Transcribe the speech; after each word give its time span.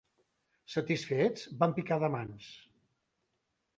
Satisfets, 0.75 1.45
van 1.61 1.75
picar 1.77 1.99
de 2.05 2.09
mans. 2.17 2.49